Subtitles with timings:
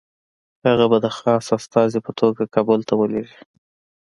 [0.67, 3.39] هغه به د خاص استازي په توګه کابل ته ولېږي.